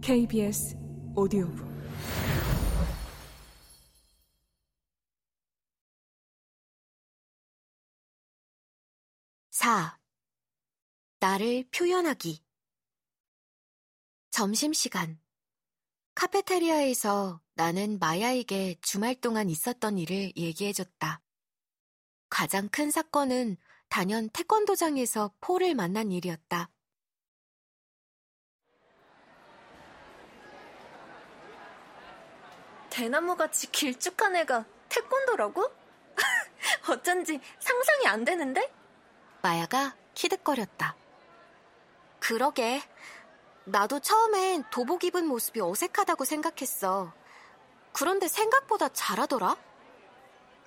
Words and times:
KBS 0.00 0.76
오디오북 1.14 1.66
사 9.50 9.98
나를 11.20 11.68
표현하기 11.70 12.44
점심시간 14.30 15.20
카페테리아에서 16.14 17.40
나는 17.54 17.98
마야에게 17.98 18.76
주말 18.82 19.14
동안 19.16 19.50
있었던 19.50 19.98
일을 19.98 20.32
얘기해줬다. 20.36 21.22
가장 22.28 22.68
큰 22.68 22.90
사건은 22.90 23.56
단연 23.88 24.28
태권도장에서 24.30 25.34
폴을 25.40 25.74
만난 25.74 26.12
일이었다. 26.12 26.70
대나무같이 32.98 33.70
길쭉한 33.70 34.34
애가 34.34 34.64
태권도라고? 34.88 35.70
어쩐지 36.90 37.40
상상이 37.60 38.08
안 38.08 38.24
되는데? 38.24 38.72
마야가 39.40 39.94
키득거렸다. 40.14 40.96
그러게. 42.18 42.82
나도 43.66 44.00
처음엔 44.00 44.64
도복 44.72 45.04
입은 45.04 45.28
모습이 45.28 45.60
어색하다고 45.60 46.24
생각했어. 46.24 47.12
그런데 47.92 48.26
생각보다 48.26 48.88
잘하더라? 48.88 49.56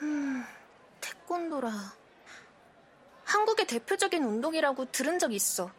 음, 0.03 0.45
태권도라. 1.01 1.69
한국의 3.25 3.67
대표적인 3.67 4.23
운동이라고 4.23 4.89
들은 4.93 5.19
적 5.19 5.33
있어. 5.33 5.69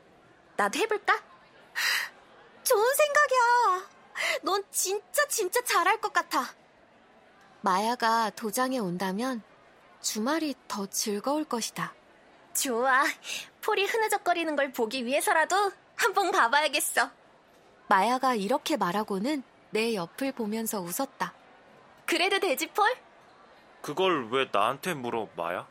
나도 0.56 0.78
해볼까? 0.80 1.18
좋은 2.62 2.94
생각이야. 2.94 3.92
넌 4.42 4.64
진짜 4.82 5.24
진짜 5.28 5.62
잘할 5.62 6.00
것 6.00 6.12
같아. 6.12 6.44
마야가 7.60 8.30
도장에 8.30 8.78
온다면 8.78 9.40
주말이 10.00 10.56
더 10.66 10.86
즐거울 10.86 11.44
것이다. 11.44 11.94
좋아. 12.52 13.04
폴이 13.60 13.84
흐느적거리는 13.84 14.56
걸 14.56 14.72
보기 14.72 15.06
위해서라도 15.06 15.70
한번 15.94 16.32
가봐야겠어. 16.32 17.08
마야가 17.86 18.34
이렇게 18.34 18.76
말하고는 18.76 19.44
내 19.70 19.94
옆을 19.94 20.32
보면서 20.32 20.80
웃었다. 20.80 21.32
그래도 22.04 22.40
되지, 22.40 22.66
폴? 22.66 22.92
그걸 23.82 24.30
왜 24.32 24.48
나한테 24.50 24.94
물어, 24.94 25.28
마야? 25.36 25.68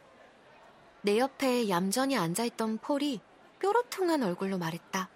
내 1.02 1.20
옆에 1.20 1.68
얌전히 1.68 2.18
앉아있던 2.18 2.78
폴이 2.78 3.20
뾰로통한 3.60 4.24
얼굴로 4.24 4.58
말했다. 4.58 5.10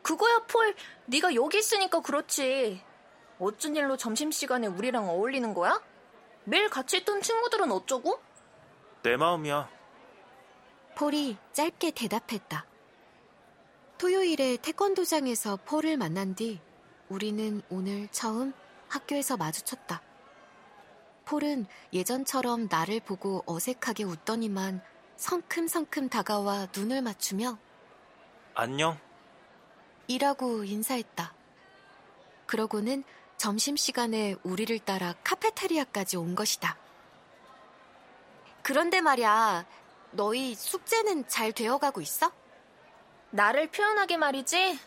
그거야, 0.00 0.38
폴. 0.48 0.74
네가 1.04 1.34
여기 1.34 1.58
있으니까 1.58 2.00
그렇지. 2.00 2.88
어쩐 3.40 3.74
일로 3.74 3.96
점심시간에 3.96 4.66
우리랑 4.66 5.08
어울리는 5.08 5.54
거야? 5.54 5.80
매일 6.44 6.68
같이 6.68 6.98
있던 6.98 7.22
친구들은 7.22 7.72
어쩌고? 7.72 8.20
내 9.02 9.16
마음이야. 9.16 9.68
폴이 10.94 11.38
짧게 11.52 11.92
대답했다. 11.92 12.66
토요일에 13.96 14.58
태권도장에서 14.58 15.58
폴을 15.64 15.96
만난 15.96 16.34
뒤 16.34 16.60
우리는 17.08 17.62
오늘 17.70 18.08
처음 18.08 18.52
학교에서 18.88 19.38
마주쳤다. 19.38 20.02
폴은 21.24 21.66
예전처럼 21.92 22.68
나를 22.70 23.00
보고 23.00 23.42
어색하게 23.46 24.04
웃더니만 24.04 24.82
성큼성큼 25.16 26.08
다가와 26.08 26.68
눈을 26.76 27.02
맞추며 27.02 27.58
안녕. 28.54 28.98
이라고 30.08 30.64
인사했다. 30.64 31.32
그러고는 32.46 33.04
점심시간에 33.40 34.36
우리를 34.42 34.78
따라 34.80 35.14
카페테리아까지 35.24 36.18
온 36.18 36.34
것이다. 36.34 36.76
그런데 38.60 39.00
말야, 39.00 39.64
너희 40.10 40.54
숙제는 40.54 41.26
잘 41.26 41.50
되어가고 41.50 42.02
있어? 42.02 42.30
나를 43.30 43.70
표현하게 43.70 44.18
말이지. 44.18 44.78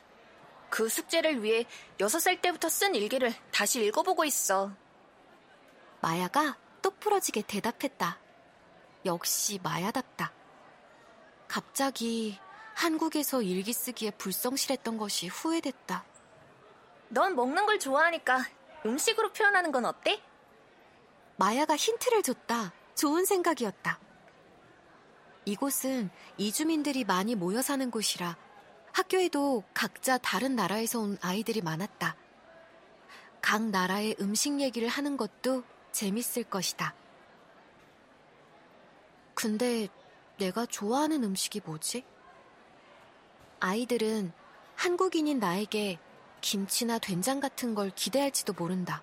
그 0.70 0.88
숙제를 0.88 1.42
위해 1.42 1.66
6살 1.98 2.44
때부터 2.44 2.70
쓴 2.70 2.94
일기를 2.94 3.34
다시 3.52 3.84
읽어보고 3.84 4.24
있어. 4.26 4.72
마야가 6.02 6.56
똑부러지게 6.84 7.42
대답했다. 7.48 8.20
역시 9.06 9.60
마야답다. 9.64 10.32
갑자기 11.48 12.38
한국에서 12.76 13.42
일기 13.42 13.74
쓰기에 13.74 14.12
불성실했던 14.12 15.00
것이 15.00 15.28
후회됐다. 15.28 16.13
넌 17.14 17.36
먹는 17.36 17.68
걸 17.68 17.80
좋아하니까 17.80 18.44
음식으로 18.86 19.32
표현하는 19.34 19.72
건 19.72 19.86
어때? 19.86 20.22
마야가 21.36 21.76
힌트를 21.76 22.24
줬다. 22.24 22.74
좋은 22.96 23.26
생각이었다. 23.26 24.00
이곳은 25.46 26.10
이주민들이 26.38 27.04
많이 27.04 27.36
모여 27.36 27.62
사는 27.62 27.92
곳이라 27.92 28.36
학교에도 28.92 29.64
각자 29.74 30.18
다른 30.18 30.56
나라에서 30.56 31.00
온 31.00 31.18
아이들이 31.22 31.62
많았다. 31.62 32.16
각 33.42 33.62
나라의 33.62 34.16
음식 34.20 34.60
얘기를 34.60 34.88
하는 34.88 35.18
것도 35.18 35.64
재밌을 35.92 36.44
것이다. 36.44 36.96
근데 39.36 39.88
내가 40.38 40.66
좋아하는 40.66 41.24
음식이 41.24 41.62
뭐지? 41.66 42.06
아이들은 43.60 44.32
한국인인 44.76 45.40
나에게 45.40 46.00
김치나 46.44 47.00
된장 47.00 47.40
같은 47.40 47.74
걸 47.74 47.90
기대할지도 47.96 48.52
모른다. 48.54 49.02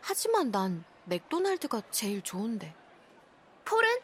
하지만 0.00 0.52
난 0.52 0.84
맥도날드가 1.04 1.82
제일 1.90 2.22
좋은데. 2.22 2.74
폴은? 3.64 3.98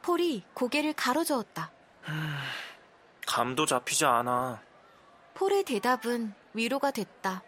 폴이 0.00 0.44
고개를 0.54 0.94
가로저었다. 0.94 1.70
감도 3.26 3.66
잡히지 3.66 4.06
않아. 4.06 4.62
폴의 5.34 5.64
대답은 5.64 6.32
위로가 6.54 6.90
됐다. 6.90 7.42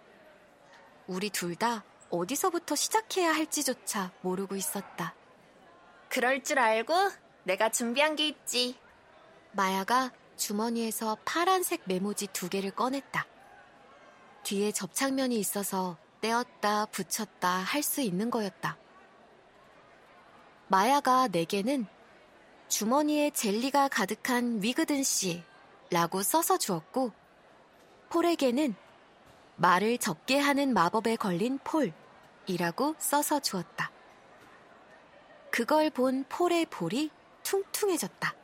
우리 1.06 1.30
둘 1.30 1.56
다 1.56 1.82
어디서부터 2.10 2.74
시작해야 2.74 3.32
할지조차 3.32 4.12
모르고 4.20 4.54
있었다. 4.56 5.14
그럴 6.10 6.42
줄 6.42 6.58
알고 6.58 6.92
내가 7.44 7.70
준비한 7.70 8.16
게 8.16 8.28
있지. 8.28 8.78
마야가 9.52 10.12
주머니에서 10.40 11.18
파란색 11.26 11.82
메모지 11.84 12.26
두 12.28 12.48
개를 12.48 12.70
꺼냈다. 12.70 13.26
뒤에 14.42 14.72
접착면이 14.72 15.38
있어서 15.38 15.98
떼었다 16.22 16.86
붙였다 16.86 17.48
할 17.48 17.82
수 17.82 18.00
있는 18.00 18.30
거였다. 18.30 18.78
마야가 20.68 21.28
내게는 21.28 21.86
주머니에 22.68 23.30
젤리가 23.30 23.88
가득한 23.88 24.62
위그든 24.62 25.02
씨라고 25.02 26.22
써서 26.22 26.56
주었고 26.56 27.12
폴에게는 28.08 28.74
말을 29.56 29.98
적게 29.98 30.38
하는 30.38 30.72
마법에 30.72 31.16
걸린 31.16 31.58
폴이라고 31.58 32.94
써서 32.98 33.40
주었다. 33.40 33.90
그걸 35.50 35.90
본 35.90 36.24
폴의 36.28 36.66
볼이 36.66 37.10
퉁퉁해졌다. 37.42 38.34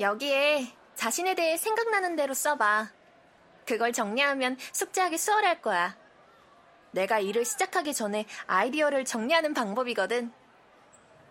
여기에 0.00 0.79
자신에 1.00 1.34
대해 1.34 1.56
생각나는 1.56 2.14
대로 2.14 2.34
써봐. 2.34 2.90
그걸 3.64 3.90
정리하면 3.90 4.58
숙제하기 4.74 5.16
수월할 5.16 5.62
거야. 5.62 5.96
내가 6.90 7.20
일을 7.20 7.46
시작하기 7.46 7.94
전에 7.94 8.26
아이디어를 8.46 9.06
정리하는 9.06 9.54
방법이거든. 9.54 10.30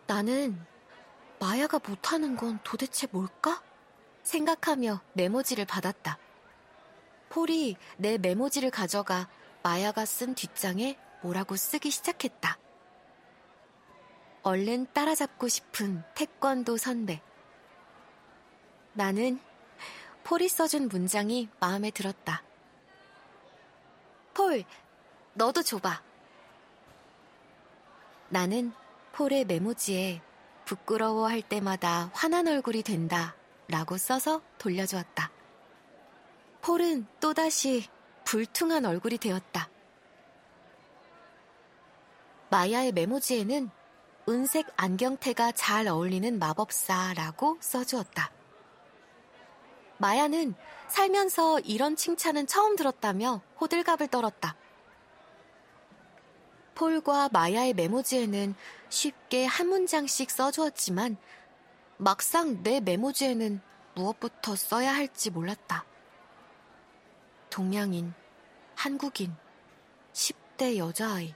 나는 0.08 0.60
마야가 1.40 1.82
못하는 1.88 2.36
건 2.36 2.58
도대체 2.64 3.06
뭘까? 3.12 3.62
생각하며 4.24 5.02
메모지를 5.14 5.66
받았다. 5.66 6.18
폴이 7.30 7.78
내 7.98 8.18
메모지를 8.18 8.72
가져가 8.72 9.30
마야가 9.62 10.04
쓴 10.06 10.34
뒷장에 10.34 10.98
뭐라고 11.22 11.56
쓰기 11.56 11.92
시작했다. 11.92 12.58
얼른 14.42 14.88
따라잡고 14.94 15.48
싶은 15.48 16.04
태권도 16.16 16.78
선배. 16.78 17.22
나는 18.94 19.40
폴이 20.30 20.48
써준 20.48 20.90
문장이 20.90 21.50
마음에 21.60 21.90
들었다. 21.90 22.44
폴, 24.36 24.64
너도 25.34 25.64
줘봐. 25.64 26.04
나는 28.30 28.72
폴의 29.14 29.46
메모지에 29.46 30.22
부끄러워할 30.66 31.42
때마다 31.42 32.12
화난 32.14 32.48
얼굴이 32.48 32.84
된다 32.84 33.36
라고 33.70 33.98
써서 33.98 34.44
돌려주었다. 34.60 35.32
폴은 36.62 37.08
또다시 37.20 37.90
불퉁한 38.24 38.86
얼굴이 38.86 39.18
되었다. 39.18 39.68
마야의 42.52 42.92
메모지에는 42.92 43.72
은색 44.30 44.68
안경테가 44.78 45.54
잘 45.54 45.88
어울리는 45.88 46.38
마법사라고 46.38 47.58
써주었다. 47.62 48.39
마야는 50.00 50.56
살면서 50.88 51.60
이런 51.60 51.96
칭찬은 51.96 52.48
처음 52.48 52.76
들었다며 52.76 53.42
호들갑을 53.62 54.08
떨었다. 54.08 54.56
폴과 56.76 57.30
마야의 57.34 57.74
메모지에는 57.74 58.56
쉽게 58.88 59.46
한 59.46 59.68
문장씩 59.68 60.32
써주었지만 60.32 61.18
막상 61.98 62.64
내 62.64 62.80
메모지에는 62.80 63.62
무엇부터 63.96 64.56
써야 64.56 64.96
할지 64.96 65.30
몰랐다. 65.30 65.84
동양인, 67.50 68.14
한국인, 68.76 69.36
10대 70.14 70.78
여자아이. 70.78 71.36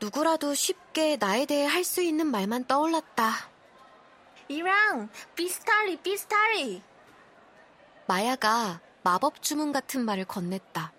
누구라도 0.00 0.54
쉽게 0.54 1.16
나에 1.16 1.44
대해 1.46 1.66
할 1.66 1.84
수 1.84 2.02
있는 2.02 2.28
말만 2.28 2.66
떠올랐다. 2.66 3.51
이랑 4.52 5.08
비스타리 5.34 5.96
비스타리. 6.02 6.82
마야가 8.06 8.80
마법 9.02 9.40
주문 9.40 9.72
같은 9.72 10.04
말을 10.04 10.26
건넸다. 10.26 10.90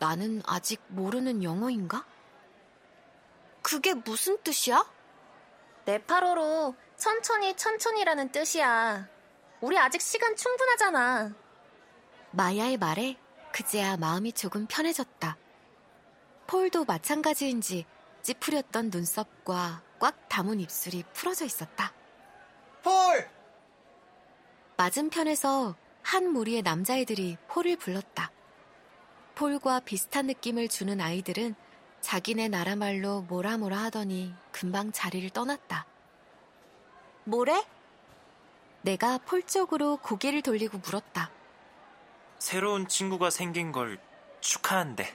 나는 0.00 0.42
아직 0.44 0.82
모르는 0.88 1.44
영어인가? 1.44 2.04
그게 3.62 3.94
무슨 3.94 4.42
뜻이야? 4.42 4.84
네팔어로 5.84 6.74
천천히 6.96 7.56
천천히라는 7.56 8.32
뜻이야. 8.32 9.08
우리 9.60 9.78
아직 9.78 10.02
시간 10.02 10.34
충분하잖아. 10.34 11.32
마야의 12.32 12.76
말에 12.76 13.16
그제야 13.52 13.96
마음이 13.96 14.32
조금 14.32 14.66
편해졌다. 14.66 15.36
폴도 16.48 16.84
마찬가지인지 16.86 17.86
찌푸렸던 18.22 18.90
눈썹과 18.90 19.82
꽉 20.00 20.28
담은 20.28 20.58
입술이 20.58 21.04
풀어져 21.12 21.44
있었다. 21.44 21.92
폴! 22.86 23.28
맞은편에서 24.76 25.74
한 26.02 26.28
무리의 26.32 26.62
남자애들이 26.62 27.36
폴을 27.48 27.76
불렀다. 27.78 28.30
폴과 29.34 29.80
비슷한 29.80 30.26
느낌을 30.26 30.68
주는 30.68 31.00
아이들은 31.00 31.56
자기네 32.00 32.46
나라 32.46 32.76
말로 32.76 33.22
뭐라 33.22 33.58
뭐라 33.58 33.78
하더니 33.78 34.32
금방 34.52 34.92
자리를 34.92 35.28
떠났다. 35.30 35.84
뭐래? 37.24 37.66
내가 38.82 39.18
폴 39.18 39.42
쪽으로 39.42 39.96
고개를 39.96 40.42
돌리고 40.42 40.78
물었다. 40.78 41.32
새로운 42.38 42.86
친구가 42.86 43.30
생긴 43.30 43.72
걸 43.72 43.98
축하한대. 44.40 45.12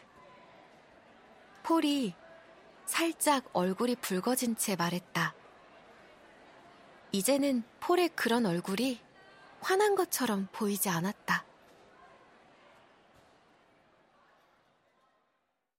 폴이 1.63 2.15
살짝 2.85 3.45
얼굴이 3.53 3.95
붉어진 3.95 4.57
채 4.57 4.75
말했다. 4.75 5.35
이제는 7.11 7.63
폴의 7.81 8.09
그런 8.15 8.45
얼굴이 8.45 8.99
화난 9.59 9.95
것처럼 9.95 10.47
보이지 10.51 10.89
않았다. 10.89 11.45